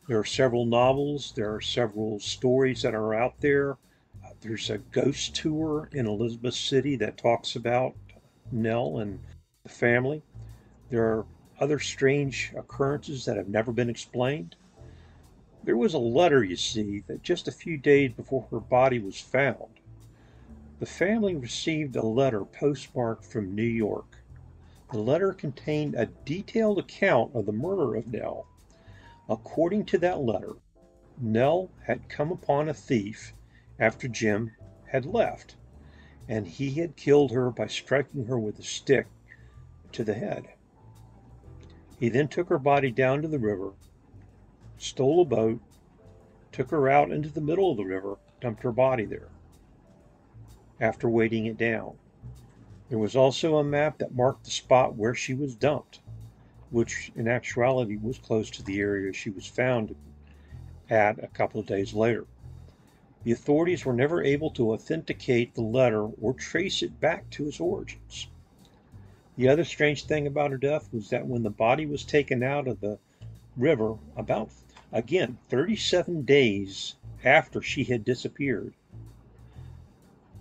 There 0.06 0.18
are 0.18 0.24
several 0.24 0.66
novels, 0.66 1.32
there 1.34 1.54
are 1.54 1.62
several 1.62 2.20
stories 2.20 2.82
that 2.82 2.94
are 2.94 3.14
out 3.14 3.40
there. 3.40 3.72
Uh, 4.24 4.30
there's 4.42 4.68
a 4.68 4.78
ghost 4.78 5.34
tour 5.34 5.88
in 5.92 6.06
Elizabeth 6.06 6.54
City 6.54 6.96
that 6.96 7.16
talks 7.16 7.56
about 7.56 7.94
Nell 8.52 8.98
and 8.98 9.18
the 9.62 9.70
family. 9.70 10.22
There 10.90 11.04
are 11.04 11.26
other 11.58 11.78
strange 11.78 12.52
occurrences 12.54 13.24
that 13.24 13.38
have 13.38 13.48
never 13.48 13.72
been 13.72 13.88
explained. 13.88 14.56
There 15.62 15.76
was 15.78 15.94
a 15.94 15.98
letter, 15.98 16.44
you 16.44 16.56
see, 16.56 17.02
that 17.06 17.22
just 17.22 17.48
a 17.48 17.52
few 17.52 17.78
days 17.78 18.12
before 18.12 18.46
her 18.50 18.60
body 18.60 18.98
was 18.98 19.18
found, 19.18 19.80
the 20.78 20.86
family 20.86 21.34
received 21.34 21.96
a 21.96 22.04
letter 22.04 22.44
postmarked 22.44 23.24
from 23.24 23.54
New 23.54 23.62
York. 23.62 24.13
The 24.94 25.00
letter 25.00 25.32
contained 25.32 25.96
a 25.96 26.06
detailed 26.24 26.78
account 26.78 27.34
of 27.34 27.46
the 27.46 27.52
murder 27.52 27.96
of 27.96 28.06
Nell. 28.06 28.46
According 29.28 29.86
to 29.86 29.98
that 29.98 30.20
letter, 30.20 30.52
Nell 31.18 31.72
had 31.86 32.08
come 32.08 32.30
upon 32.30 32.68
a 32.68 32.74
thief 32.74 33.34
after 33.76 34.06
Jim 34.06 34.52
had 34.90 35.04
left, 35.04 35.56
and 36.28 36.46
he 36.46 36.74
had 36.74 36.94
killed 36.94 37.32
her 37.32 37.50
by 37.50 37.66
striking 37.66 38.26
her 38.26 38.38
with 38.38 38.56
a 38.60 38.62
stick 38.62 39.08
to 39.90 40.04
the 40.04 40.14
head. 40.14 40.46
He 41.98 42.08
then 42.08 42.28
took 42.28 42.48
her 42.48 42.60
body 42.60 42.92
down 42.92 43.20
to 43.22 43.26
the 43.26 43.40
river, 43.40 43.72
stole 44.78 45.22
a 45.22 45.24
boat, 45.24 45.60
took 46.52 46.70
her 46.70 46.88
out 46.88 47.10
into 47.10 47.30
the 47.30 47.40
middle 47.40 47.72
of 47.72 47.78
the 47.78 47.84
river, 47.84 48.14
dumped 48.40 48.62
her 48.62 48.70
body 48.70 49.06
there 49.06 49.30
after 50.78 51.08
weighting 51.08 51.46
it 51.46 51.58
down. 51.58 51.98
There 52.94 53.00
was 53.00 53.16
also 53.16 53.56
a 53.56 53.64
map 53.64 53.98
that 53.98 54.14
marked 54.14 54.44
the 54.44 54.52
spot 54.52 54.94
where 54.94 55.16
she 55.16 55.34
was 55.34 55.56
dumped, 55.56 55.98
which 56.70 57.10
in 57.16 57.26
actuality 57.26 57.96
was 57.96 58.18
close 58.18 58.48
to 58.50 58.62
the 58.62 58.78
area 58.78 59.12
she 59.12 59.30
was 59.30 59.48
found 59.48 59.96
at 60.88 61.18
a 61.18 61.26
couple 61.26 61.58
of 61.58 61.66
days 61.66 61.92
later. 61.92 62.24
The 63.24 63.32
authorities 63.32 63.84
were 63.84 63.94
never 63.94 64.22
able 64.22 64.48
to 64.52 64.70
authenticate 64.72 65.56
the 65.56 65.60
letter 65.62 66.04
or 66.04 66.34
trace 66.34 66.84
it 66.84 67.00
back 67.00 67.28
to 67.30 67.48
its 67.48 67.58
origins. 67.58 68.28
The 69.36 69.48
other 69.48 69.64
strange 69.64 70.04
thing 70.04 70.28
about 70.28 70.52
her 70.52 70.56
death 70.56 70.88
was 70.92 71.10
that 71.10 71.26
when 71.26 71.42
the 71.42 71.50
body 71.50 71.86
was 71.86 72.04
taken 72.04 72.44
out 72.44 72.68
of 72.68 72.78
the 72.80 73.00
river, 73.56 73.96
about, 74.16 74.50
again, 74.92 75.38
37 75.48 76.22
days 76.22 76.94
after 77.24 77.60
she 77.60 77.82
had 77.82 78.04
disappeared, 78.04 78.72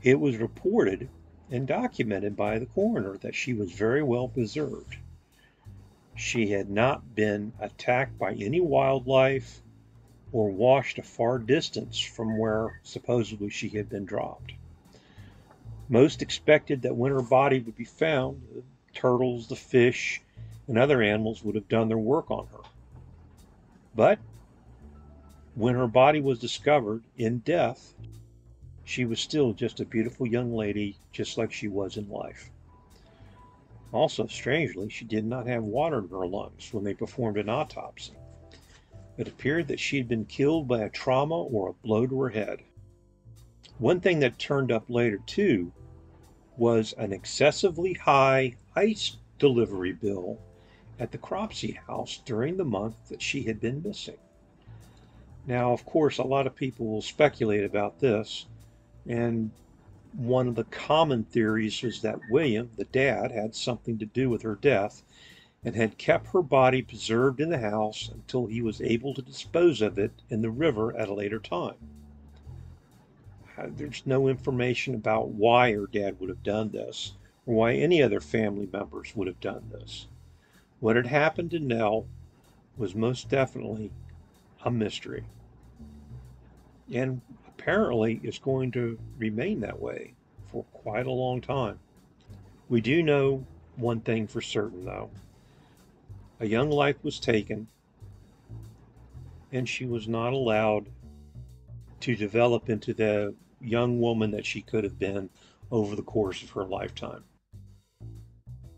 It 0.04 0.20
was 0.20 0.38
reported 0.38 1.10
and 1.50 1.68
documented 1.68 2.36
by 2.36 2.60
the 2.60 2.66
coroner 2.66 3.18
that 3.18 3.36
she 3.36 3.54
was 3.54 3.72
very 3.72 4.02
well 4.02 4.28
preserved. 4.28 4.98
She 6.16 6.52
had 6.52 6.70
not 6.70 7.16
been 7.16 7.54
attacked 7.60 8.18
by 8.18 8.34
any 8.34 8.62
wildlife 8.62 9.62
or 10.32 10.50
washed 10.50 10.98
a 10.98 11.04
far 11.04 11.38
distance 11.38 12.00
from 12.00 12.38
where 12.38 12.80
supposedly 12.84 13.50
she 13.50 13.70
had 13.70 13.90
been 13.90 14.06
dropped. 14.06 14.54
Most 15.90 16.22
expected 16.22 16.82
that 16.82 16.96
when 16.96 17.12
her 17.12 17.22
body 17.22 17.60
would 17.60 17.76
be 17.76 17.86
found, 17.86 18.42
the 18.54 18.64
turtles, 18.94 19.48
the 19.48 19.56
fish, 19.56 20.22
and 20.68 20.78
other 20.78 21.02
animals 21.02 21.44
would 21.44 21.56
have 21.56 21.68
done 21.68 21.88
their 21.88 21.98
work 21.98 22.32
on 22.32 22.48
her. 22.48 22.62
But 23.96 24.20
when 25.56 25.76
her 25.76 25.88
body 25.88 26.22
was 26.22 26.40
discovered 26.40 27.04
in 27.18 27.40
death, 27.40 27.94
she 28.84 29.06
was 29.06 29.20
still 29.20 29.54
just 29.54 29.80
a 29.80 29.86
beautiful 29.86 30.28
young 30.28 30.54
lady, 30.54 30.98
just 31.12 31.38
like 31.38 31.52
she 31.52 31.68
was 31.68 31.98
in 31.98 32.10
life. 32.10 32.52
Also, 33.92 34.28
strangely, 34.28 34.90
she 34.90 35.06
did 35.06 35.26
not 35.26 35.48
have 35.48 35.64
water 35.64 36.00
in 36.00 36.10
her 36.10 36.26
lungs 36.26 36.74
when 36.74 36.84
they 36.84 36.94
performed 36.94 37.38
an 37.38 37.50
autopsy. 37.50 38.14
It 39.18 39.28
appeared 39.28 39.68
that 39.68 39.80
she 39.80 39.98
had 39.98 40.08
been 40.08 40.26
killed 40.26 40.68
by 40.68 40.82
a 40.82 40.90
trauma 40.90 41.40
or 41.44 41.70
a 41.70 41.74
blow 41.74 42.08
to 42.08 42.22
her 42.22 42.30
head. 42.30 42.64
One 43.78 44.02
thing 44.02 44.20
that 44.20 44.40
turned 44.40 44.72
up 44.72 44.90
later, 44.90 45.20
too, 45.26 45.72
was 46.58 46.94
an 46.94 47.14
excessively 47.14 47.94
high 47.94 48.56
ice 48.76 49.18
delivery 49.38 49.94
bill 49.94 50.40
at 51.00 51.12
the 51.12 51.18
Cropsey 51.18 51.74
house 51.74 52.22
during 52.26 52.58
the 52.58 52.66
month 52.66 52.96
that 53.10 53.22
she 53.22 53.44
had 53.44 53.60
been 53.60 53.84
missing. 53.84 54.18
Now, 55.46 55.74
of 55.74 55.86
course, 55.86 56.18
a 56.18 56.24
lot 56.24 56.48
of 56.48 56.56
people 56.56 56.88
will 56.88 57.02
speculate 57.02 57.64
about 57.64 58.00
this, 58.00 58.46
and 59.08 59.52
one 60.14 60.48
of 60.48 60.56
the 60.56 60.64
common 60.66 61.24
theories 61.24 61.82
was 61.82 62.02
that 62.02 62.30
William, 62.30 62.70
the 62.78 62.86
dad, 62.86 63.32
had 63.32 63.56
something 63.56 63.98
to 63.98 64.06
do 64.06 64.30
with 64.30 64.44
her 64.44 64.56
death 64.56 65.04
and 65.66 65.76
had 65.76 65.98
kept 65.98 66.28
her 66.28 66.42
body 66.42 66.82
preserved 66.82 67.40
in 67.40 67.50
the 67.50 67.60
house 67.60 68.10
until 68.14 68.46
he 68.46 68.62
was 68.62 68.82
able 68.82 69.14
to 69.14 69.22
dispose 69.22 69.82
of 69.82 69.98
it 69.98 70.12
in 70.30 70.42
the 70.42 70.52
river 70.52 70.96
at 70.96 71.10
a 71.10 71.14
later 71.14 71.40
time. 71.40 71.76
There's 73.66 74.04
no 74.06 74.28
information 74.28 74.94
about 74.94 75.30
why 75.30 75.74
her 75.74 75.88
dad 75.88 76.20
would 76.20 76.30
have 76.30 76.44
done 76.44 76.72
this 76.72 77.14
or 77.46 77.56
why 77.56 77.74
any 77.74 78.02
other 78.02 78.20
family 78.20 78.68
members 78.72 79.16
would 79.16 79.28
have 79.28 79.40
done 79.40 79.70
this. 79.72 80.08
What 80.80 80.96
had 80.96 81.08
happened 81.08 81.52
to 81.52 81.60
Nell 81.60 82.08
was 82.78 82.94
most 82.96 83.30
definitely 83.30 83.92
a 84.66 84.72
mystery. 84.72 85.24
And 86.92 87.22
apparently 87.64 88.20
is 88.24 88.40
going 88.40 88.72
to 88.72 89.00
remain 89.18 89.62
that 89.62 89.80
way 89.80 90.14
for 90.52 90.66
quite 90.74 91.06
a 91.06 91.12
long 91.12 91.40
time. 91.40 91.80
We 92.68 92.82
do 92.82 93.02
know 93.02 93.46
one 93.78 94.02
thing 94.02 94.28
for 94.28 94.42
certain, 94.42 94.84
though. 94.84 95.10
A 96.42 96.46
young 96.46 96.70
life 96.70 96.98
was 97.04 97.20
taken, 97.22 97.68
and 99.54 99.68
she 99.68 99.86
was 99.86 100.10
not 100.10 100.34
allowed 100.34 100.88
to 102.02 102.16
develop 102.18 102.70
into 102.70 102.94
the 102.94 103.34
young 103.62 104.02
woman 104.02 104.32
that 104.32 104.46
she 104.46 104.62
could 104.62 104.84
have 104.84 105.00
been 105.00 105.30
over 105.72 105.96
the 105.96 106.02
course 106.02 106.44
of 106.44 106.50
her 106.50 106.66
lifetime. 106.66 107.24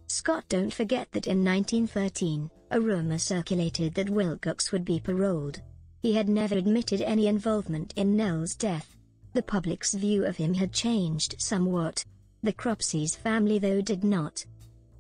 Scott, 0.07 0.45
don't 0.47 0.71
forget 0.71 1.11
that 1.13 1.25
in 1.25 1.43
1913, 1.43 2.51
a 2.69 2.79
rumor 2.79 3.17
circulated 3.17 3.95
that 3.95 4.11
Wilcox 4.11 4.71
would 4.71 4.85
be 4.85 4.99
paroled. 4.99 5.61
He 6.05 6.13
had 6.13 6.29
never 6.29 6.55
admitted 6.55 7.01
any 7.01 7.25
involvement 7.25 7.91
in 7.95 8.15
Nell's 8.15 8.53
death. 8.53 8.95
The 9.33 9.41
public's 9.41 9.95
view 9.95 10.23
of 10.23 10.37
him 10.37 10.53
had 10.53 10.71
changed 10.71 11.33
somewhat. 11.39 12.05
The 12.43 12.53
Cropseys 12.53 13.15
family 13.15 13.57
though 13.57 13.81
did 13.81 14.03
not. 14.03 14.45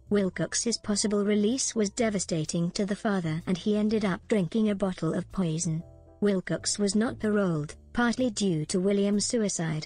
Wilcox's 0.09 0.79
possible 0.79 1.23
release 1.23 1.75
was 1.75 1.91
devastating 1.91 2.71
to 2.71 2.87
the 2.87 2.95
father 2.95 3.39
and 3.45 3.55
he 3.55 3.77
ended 3.77 4.03
up 4.03 4.27
drinking 4.27 4.71
a 4.71 4.73
bottle 4.73 5.13
of 5.13 5.31
poison. 5.31 5.83
Wilcox 6.21 6.79
was 6.79 6.95
not 6.95 7.19
paroled, 7.19 7.75
partly 7.93 8.31
due 8.31 8.65
to 8.65 8.79
William's 8.79 9.27
suicide. 9.27 9.85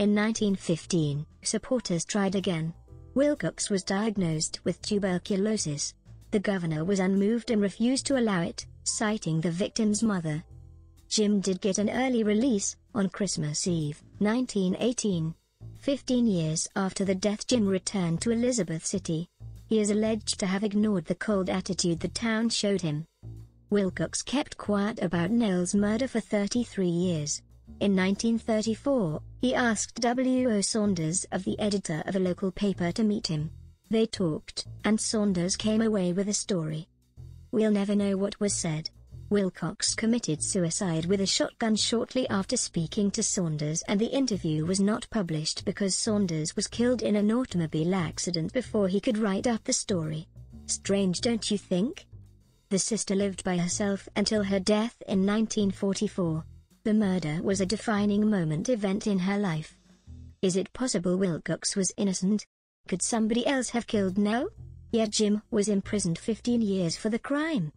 In 0.00 0.14
1915, 0.14 1.24
supporters 1.42 2.04
tried 2.04 2.34
again. 2.34 2.74
Wilcox 3.14 3.70
was 3.70 3.82
diagnosed 3.82 4.60
with 4.64 4.82
tuberculosis. 4.82 5.94
The 6.30 6.40
governor 6.40 6.84
was 6.84 7.00
unmoved 7.00 7.50
and 7.50 7.62
refused 7.62 8.04
to 8.08 8.18
allow 8.18 8.42
it 8.42 8.66
citing 8.84 9.40
the 9.40 9.50
victim's 9.50 10.02
mother. 10.02 10.42
Jim 11.08 11.40
did 11.40 11.60
get 11.60 11.78
an 11.78 11.90
early 11.90 12.22
release, 12.22 12.76
on 12.94 13.08
Christmas 13.08 13.66
Eve, 13.66 14.02
1918. 14.18 15.34
Fifteen 15.78 16.26
years 16.26 16.68
after 16.76 17.04
the 17.04 17.14
death 17.14 17.46
Jim 17.46 17.66
returned 17.66 18.20
to 18.22 18.30
Elizabeth 18.30 18.84
City. 18.84 19.28
He 19.66 19.80
is 19.80 19.90
alleged 19.90 20.38
to 20.40 20.46
have 20.46 20.64
ignored 20.64 21.06
the 21.06 21.14
cold 21.14 21.50
attitude 21.50 22.00
the 22.00 22.08
town 22.08 22.48
showed 22.50 22.82
him. 22.82 23.06
Wilcox 23.70 24.22
kept 24.22 24.58
quiet 24.58 25.02
about 25.02 25.30
Nell's 25.30 25.74
murder 25.74 26.06
for 26.06 26.20
33 26.20 26.86
years. 26.86 27.42
In 27.80 27.96
1934, 27.96 29.20
he 29.40 29.54
asked 29.54 30.00
W. 30.00 30.50
O. 30.50 30.60
Saunders 30.60 31.24
of 31.32 31.44
the 31.44 31.58
editor 31.58 32.02
of 32.06 32.14
a 32.16 32.20
local 32.20 32.52
paper 32.52 32.92
to 32.92 33.02
meet 33.02 33.26
him. 33.26 33.50
They 33.90 34.06
talked, 34.06 34.66
and 34.84 35.00
Saunders 35.00 35.56
came 35.56 35.82
away 35.82 36.12
with 36.12 36.28
a 36.28 36.34
story. 36.34 36.88
We'll 37.52 37.70
never 37.70 37.94
know 37.94 38.16
what 38.16 38.40
was 38.40 38.54
said. 38.54 38.88
Wilcox 39.28 39.94
committed 39.94 40.42
suicide 40.42 41.04
with 41.04 41.20
a 41.20 41.26
shotgun 41.26 41.76
shortly 41.76 42.28
after 42.30 42.56
speaking 42.56 43.10
to 43.10 43.22
Saunders 43.22 43.82
and 43.88 44.00
the 44.00 44.06
interview 44.06 44.64
was 44.64 44.80
not 44.80 45.08
published 45.10 45.64
because 45.66 45.94
Saunders 45.94 46.56
was 46.56 46.66
killed 46.66 47.02
in 47.02 47.14
an 47.14 47.30
automobile 47.30 47.94
accident 47.94 48.54
before 48.54 48.88
he 48.88 49.00
could 49.00 49.18
write 49.18 49.46
up 49.46 49.64
the 49.64 49.72
story. 49.72 50.28
Strange 50.66 51.20
don't 51.20 51.50
you 51.50 51.58
think? 51.58 52.06
The 52.70 52.78
sister 52.78 53.14
lived 53.14 53.44
by 53.44 53.58
herself 53.58 54.08
until 54.16 54.44
her 54.44 54.60
death 54.60 55.02
in 55.06 55.26
1944. 55.26 56.44
The 56.84 56.94
murder 56.94 57.38
was 57.42 57.60
a 57.60 57.66
defining 57.66 58.30
moment 58.30 58.70
event 58.70 59.06
in 59.06 59.18
her 59.18 59.38
life. 59.38 59.76
Is 60.40 60.56
it 60.56 60.72
possible 60.72 61.18
Wilcox 61.18 61.76
was 61.76 61.92
innocent? 61.98 62.46
Could 62.88 63.02
somebody 63.02 63.46
else 63.46 63.68
have 63.70 63.86
killed 63.86 64.16
Nell? 64.16 64.48
Yet 64.92 65.08
Jim 65.08 65.40
was 65.50 65.70
imprisoned 65.70 66.18
15 66.18 66.60
years 66.60 66.98
for 66.98 67.08
the 67.08 67.18
crime. 67.18 67.72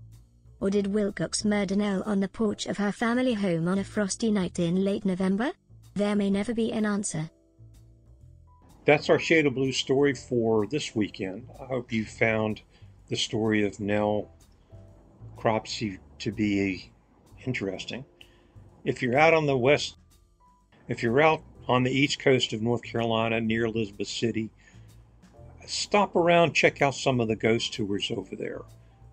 Or 0.60 0.70
did 0.70 0.88
Wilcox 0.88 1.46
murder 1.46 1.78
Nell 1.78 2.04
on 2.06 2.20
the 2.20 2.28
porch 2.28 2.66
of 2.66 2.78
her 2.78 2.92
family 2.92 3.36
home 3.36 3.70
on 3.70 3.80
a 3.80 3.86
frosty 3.86 4.32
night 4.32 4.60
in 4.60 4.84
late 4.84 5.06
November? 5.06 5.54
There 5.94 6.16
may 6.16 6.30
never 6.30 6.54
be 6.54 6.74
an 6.74 6.86
answer. 6.86 7.30
That's 8.84 9.10
our 9.10 9.18
Shade 9.18 9.46
of 9.46 9.56
Blue 9.56 9.72
story 9.72 10.14
for 10.14 10.68
this 10.68 10.94
weekend. 10.94 11.48
I 11.60 11.66
hope 11.68 11.94
you 11.94 12.04
found 12.04 12.62
the 13.08 13.16
story 13.16 13.66
of 13.66 13.80
Nell 13.80 14.30
Cropsey 15.38 16.00
to 16.20 16.34
be 16.34 16.92
interesting. 17.46 18.04
If 18.84 19.02
you're 19.02 19.18
out 19.18 19.34
on 19.34 19.46
the 19.46 19.58
west, 19.58 19.96
if 20.90 21.02
you're 21.02 21.22
out 21.22 21.42
on 21.70 21.84
the 21.84 21.92
east 21.92 22.20
coast 22.20 22.52
of 22.52 22.62
North 22.62 22.84
Carolina 22.84 23.40
near 23.40 23.66
Elizabeth 23.66 24.10
City, 24.10 24.50
stop 25.70 26.16
around, 26.16 26.54
check 26.54 26.82
out 26.82 26.96
some 26.96 27.20
of 27.20 27.28
the 27.28 27.36
ghost 27.36 27.74
tours 27.74 28.12
over 28.12 28.36
there. 28.36 28.62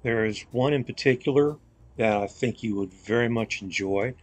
There 0.03 0.25
is 0.25 0.45
one 0.51 0.73
in 0.73 0.85
particular 0.85 1.57
that 1.97 2.17
I 2.17 2.27
think 2.27 2.63
you 2.63 2.75
would 2.77 2.93
very 2.93 3.29
much 3.29 3.63
enjoy. 3.63 4.15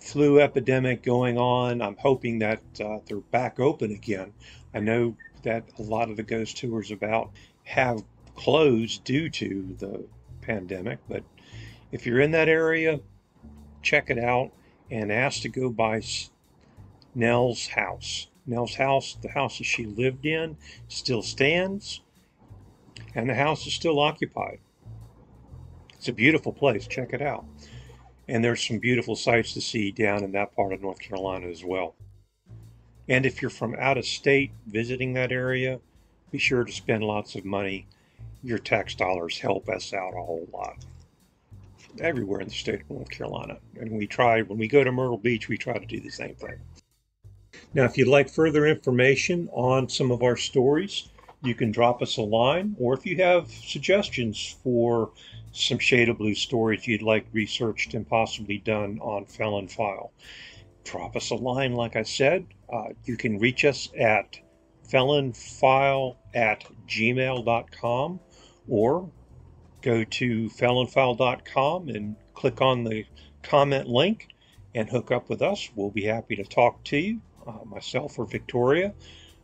Flu 0.00 0.40
epidemic 0.40 1.02
going 1.02 1.38
on. 1.38 1.82
I'm 1.82 1.96
hoping 1.96 2.38
that 2.40 2.62
uh, 2.80 2.98
they're 3.06 3.18
back 3.18 3.60
open 3.60 3.92
again. 3.92 4.32
I 4.74 4.80
know 4.80 5.16
that 5.42 5.64
a 5.78 5.82
lot 5.82 6.10
of 6.10 6.16
the 6.16 6.22
ghost 6.22 6.56
tours 6.56 6.90
about 6.90 7.30
have 7.64 8.02
closed 8.34 9.04
due 9.04 9.28
to 9.28 9.76
the 9.78 10.04
pandemic, 10.40 10.98
but 11.08 11.22
if 11.92 12.06
you're 12.06 12.20
in 12.20 12.30
that 12.32 12.48
area, 12.48 13.00
check 13.82 14.10
it 14.10 14.18
out 14.18 14.52
and 14.90 15.12
ask 15.12 15.42
to 15.42 15.48
go 15.48 15.70
by 15.70 16.02
Nell's 17.14 17.66
house. 17.66 18.28
Nell's 18.48 18.74
house, 18.74 19.16
the 19.20 19.28
house 19.28 19.58
that 19.58 19.64
she 19.64 19.84
lived 19.84 20.26
in, 20.26 20.56
still 20.88 21.22
stands, 21.22 22.00
and 23.14 23.28
the 23.28 23.34
house 23.34 23.66
is 23.66 23.74
still 23.74 24.00
occupied. 24.00 24.58
It's 25.94 26.08
a 26.08 26.12
beautiful 26.12 26.52
place. 26.52 26.86
Check 26.86 27.12
it 27.12 27.20
out. 27.20 27.44
And 28.28 28.44
there's 28.44 28.66
some 28.66 28.78
beautiful 28.78 29.16
sights 29.16 29.52
to 29.54 29.60
see 29.60 29.90
down 29.90 30.24
in 30.24 30.32
that 30.32 30.54
part 30.54 30.72
of 30.72 30.80
North 30.80 31.00
Carolina 31.00 31.48
as 31.48 31.64
well. 31.64 31.94
And 33.08 33.24
if 33.24 33.40
you're 33.40 33.50
from 33.50 33.74
out 33.78 33.98
of 33.98 34.04
state 34.04 34.52
visiting 34.66 35.14
that 35.14 35.32
area, 35.32 35.80
be 36.30 36.38
sure 36.38 36.64
to 36.64 36.72
spend 36.72 37.04
lots 37.04 37.34
of 37.34 37.44
money. 37.44 37.86
Your 38.42 38.58
tax 38.58 38.94
dollars 38.94 39.38
help 39.38 39.68
us 39.68 39.92
out 39.92 40.12
a 40.12 40.22
whole 40.22 40.46
lot. 40.52 40.76
Everywhere 42.00 42.40
in 42.40 42.48
the 42.48 42.54
state 42.54 42.82
of 42.82 42.90
North 42.90 43.10
Carolina. 43.10 43.58
And 43.80 43.90
we 43.90 44.06
try, 44.06 44.42
when 44.42 44.58
we 44.58 44.68
go 44.68 44.84
to 44.84 44.92
Myrtle 44.92 45.18
Beach, 45.18 45.48
we 45.48 45.58
try 45.58 45.78
to 45.78 45.86
do 45.86 46.00
the 46.00 46.10
same 46.10 46.34
thing. 46.34 46.58
Now, 47.74 47.84
if 47.84 47.98
you'd 47.98 48.08
like 48.08 48.30
further 48.30 48.66
information 48.66 49.48
on 49.52 49.88
some 49.88 50.10
of 50.10 50.22
our 50.22 50.36
stories, 50.36 51.10
you 51.42 51.54
can 51.54 51.70
drop 51.70 52.02
us 52.02 52.16
a 52.16 52.22
line, 52.22 52.74
or 52.78 52.94
if 52.94 53.06
you 53.06 53.16
have 53.16 53.50
suggestions 53.50 54.56
for 54.62 55.12
some 55.52 55.78
Shade 55.78 56.08
of 56.08 56.18
Blue 56.18 56.34
stories 56.34 56.86
you'd 56.86 57.02
like 57.02 57.26
researched 57.32 57.94
and 57.94 58.08
possibly 58.08 58.58
done 58.58 58.98
on 59.00 59.26
Felon 59.26 59.68
File, 59.68 60.12
drop 60.84 61.14
us 61.14 61.30
a 61.30 61.34
line, 61.34 61.74
like 61.74 61.94
I 61.94 62.02
said. 62.02 62.46
Uh, 62.72 62.88
you 63.04 63.16
can 63.16 63.38
reach 63.38 63.64
us 63.64 63.88
at 63.98 64.38
felonfile 64.88 66.16
at 66.34 66.64
gmail.com 66.86 68.20
or 68.68 69.10
go 69.82 70.04
to 70.04 70.48
felonfile.com 70.48 71.88
and 71.88 72.16
click 72.34 72.60
on 72.60 72.84
the 72.84 73.04
comment 73.42 73.88
link 73.88 74.28
and 74.74 74.88
hook 74.88 75.10
up 75.10 75.28
with 75.28 75.42
us. 75.42 75.68
We'll 75.74 75.90
be 75.90 76.04
happy 76.04 76.36
to 76.36 76.44
talk 76.44 76.82
to 76.84 76.96
you, 76.96 77.20
uh, 77.48 77.64
myself 77.64 78.18
or 78.18 78.26
Victoria, 78.26 78.92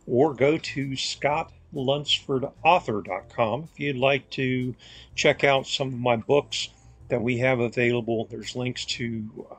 or 0.07 0.33
go 0.33 0.57
to 0.57 0.91
scottlunsfordauthor.com 0.91 3.69
if 3.71 3.79
you'd 3.79 3.97
like 3.97 4.29
to 4.29 4.75
check 5.15 5.43
out 5.43 5.65
some 5.65 5.87
of 5.87 5.99
my 5.99 6.15
books 6.15 6.69
that 7.09 7.21
we 7.21 7.39
have 7.39 7.59
available. 7.59 8.27
There's 8.29 8.55
links 8.55 8.85
to 8.85 9.47
uh, 9.51 9.55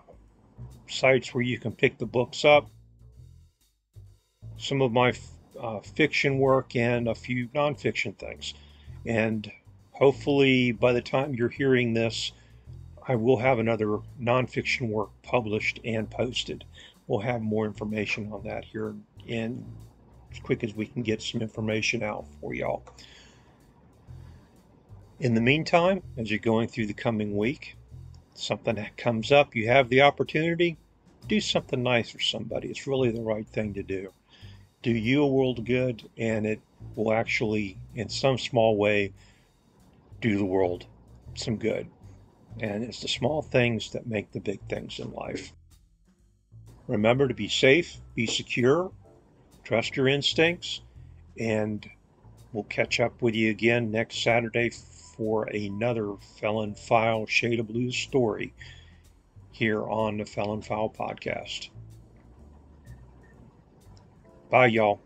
sites 0.88 1.34
where 1.34 1.42
you 1.42 1.58
can 1.58 1.72
pick 1.72 1.98
the 1.98 2.06
books 2.06 2.44
up, 2.44 2.70
some 4.56 4.80
of 4.82 4.92
my 4.92 5.12
uh, 5.60 5.80
fiction 5.80 6.38
work, 6.38 6.76
and 6.76 7.08
a 7.08 7.14
few 7.14 7.48
nonfiction 7.48 8.16
things. 8.16 8.54
And 9.04 9.50
hopefully, 9.92 10.72
by 10.72 10.92
the 10.92 11.02
time 11.02 11.34
you're 11.34 11.48
hearing 11.48 11.94
this, 11.94 12.32
I 13.08 13.14
will 13.14 13.38
have 13.38 13.58
another 13.58 13.98
nonfiction 14.20 14.88
work 14.88 15.10
published 15.22 15.80
and 15.84 16.10
posted. 16.10 16.64
We'll 17.06 17.20
have 17.20 17.42
more 17.42 17.66
information 17.66 18.32
on 18.32 18.42
that 18.44 18.64
here 18.64 18.94
in 19.26 19.64
as 20.32 20.40
quick 20.40 20.64
as 20.64 20.74
we 20.74 20.86
can 20.86 21.02
get 21.02 21.22
some 21.22 21.40
information 21.40 22.02
out 22.02 22.26
for 22.40 22.52
y'all. 22.54 22.82
In 25.18 25.34
the 25.34 25.40
meantime, 25.40 26.02
as 26.18 26.30
you're 26.30 26.38
going 26.38 26.68
through 26.68 26.86
the 26.86 26.94
coming 26.94 27.36
week, 27.36 27.76
something 28.34 28.74
that 28.74 28.96
comes 28.96 29.32
up, 29.32 29.54
you 29.54 29.68
have 29.68 29.88
the 29.88 30.02
opportunity, 30.02 30.76
do 31.26 31.40
something 31.40 31.82
nice 31.82 32.10
for 32.10 32.20
somebody. 32.20 32.68
It's 32.68 32.86
really 32.86 33.10
the 33.10 33.22
right 33.22 33.46
thing 33.48 33.74
to 33.74 33.82
do. 33.82 34.12
Do 34.82 34.90
you 34.90 35.22
a 35.22 35.26
world 35.26 35.64
good, 35.64 36.08
and 36.18 36.46
it 36.46 36.60
will 36.94 37.12
actually, 37.12 37.78
in 37.94 38.08
some 38.08 38.38
small 38.38 38.76
way, 38.76 39.12
do 40.20 40.36
the 40.36 40.44
world 40.44 40.86
some 41.34 41.56
good. 41.56 41.88
And 42.60 42.84
it's 42.84 43.00
the 43.00 43.08
small 43.08 43.42
things 43.42 43.90
that 43.92 44.06
make 44.06 44.32
the 44.32 44.40
big 44.40 44.60
things 44.68 44.98
in 44.98 45.12
life. 45.12 45.52
Remember 46.88 47.26
to 47.26 47.34
be 47.34 47.48
safe, 47.48 48.00
be 48.14 48.26
secure, 48.26 48.92
trust 49.64 49.96
your 49.96 50.06
instincts, 50.08 50.82
and 51.38 51.88
we'll 52.52 52.64
catch 52.64 53.00
up 53.00 53.20
with 53.20 53.34
you 53.34 53.50
again 53.50 53.90
next 53.90 54.22
Saturday 54.22 54.70
for 55.16 55.44
another 55.44 56.14
Felon 56.40 56.74
File 56.74 57.26
Shade 57.26 57.58
of 57.58 57.68
Blue 57.68 57.90
story 57.90 58.52
here 59.50 59.82
on 59.82 60.18
the 60.18 60.24
Felon 60.24 60.62
File 60.62 60.92
podcast. 60.96 61.70
Bye, 64.50 64.66
y'all. 64.66 65.00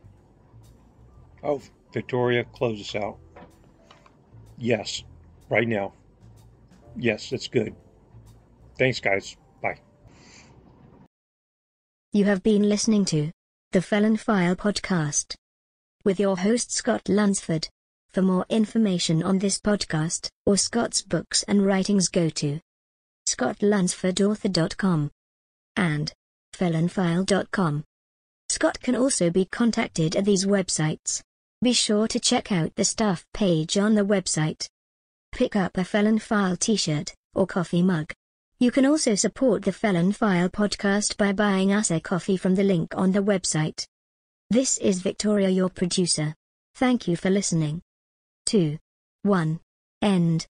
Oh, 1.43 1.63
Victoria, 1.95 2.45
close 2.45 2.81
us 2.81 2.95
out. 2.95 3.19
Yes, 4.59 5.03
right 5.49 5.67
now. 5.67 5.95
Yes, 6.97 7.33
it's 7.33 7.49
good. 7.49 7.75
Thanks, 8.77 9.01
guys. 9.01 9.37
You 12.13 12.25
have 12.25 12.43
been 12.43 12.69
listening 12.69 13.05
to 13.05 13.31
the 13.71 13.81
Felon 13.81 14.17
File 14.17 14.57
podcast 14.57 15.37
with 16.05 16.19
your 16.19 16.39
host 16.39 16.73
Scott 16.73 17.09
Lunsford. 17.09 17.69
For 18.09 18.21
more 18.21 18.45
information 18.49 19.23
on 19.23 19.39
this 19.39 19.61
podcast 19.61 20.29
or 20.45 20.57
Scott's 20.57 21.03
books 21.03 21.45
and 21.45 21.65
writings, 21.65 22.09
go 22.09 22.29
to 22.29 22.59
scottlunsfordauthor.com 23.29 25.13
and 25.77 26.13
felonfile.com. 26.53 27.85
Scott 28.49 28.81
can 28.81 28.97
also 28.97 29.31
be 29.31 29.45
contacted 29.45 30.17
at 30.17 30.25
these 30.25 30.45
websites. 30.45 31.23
Be 31.63 31.73
sure 31.73 32.09
to 32.09 32.19
check 32.19 32.51
out 32.51 32.75
the 32.75 32.85
staff 32.85 33.25
page 33.33 33.79
on 33.79 33.95
the 33.95 34.05
website. 34.05 34.67
Pick 35.31 35.55
up 35.55 35.79
a 35.79 35.85
Felon 35.85 36.19
File 36.19 36.57
t-shirt 36.57 37.15
or 37.37 37.47
coffee 37.47 37.83
mug. 37.83 38.13
You 38.63 38.71
can 38.71 38.85
also 38.85 39.15
support 39.15 39.63
the 39.63 39.73
Felon 39.73 40.13
File 40.13 40.51
podcast 40.51 41.17
by 41.17 41.33
buying 41.33 41.73
us 41.73 41.91
a 41.91 41.99
coffee 41.99 42.37
from 42.37 42.57
the 42.57 42.63
link 42.63 42.93
on 42.95 43.11
the 43.11 43.23
website. 43.23 43.87
This 44.51 44.77
is 44.77 45.01
Victoria, 45.01 45.49
your 45.49 45.71
producer. 45.71 46.35
Thank 46.75 47.09
you 47.09 47.17
for 47.17 47.31
listening. 47.31 47.81
2. 48.45 48.77
1. 49.23 49.61
End. 50.03 50.47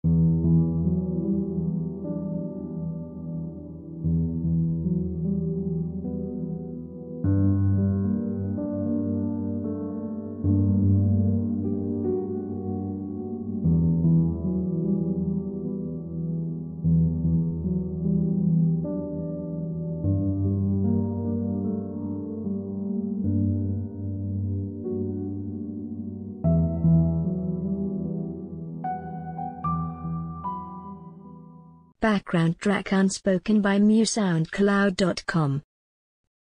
Background 32.04 32.58
track 32.58 32.92
unspoken 32.92 33.62
by 33.62 33.78
MewSoundCloud.com. 33.78 35.62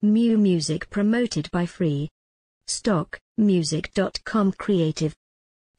Mew 0.03 0.37
Music 0.37 0.91
promoted 0.91 1.49
by 1.53 1.67
Free. 1.67 2.09
Stock, 2.67 3.21
music.com 3.39 4.55
Creative. 4.55 5.15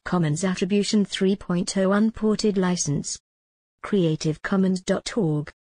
Commons 0.06 0.42
Attribution 0.42 1.04
3.0 1.04 1.94
Unported 1.94 2.56
License. 2.56 3.18
CreativeCommons.org. 3.84 5.52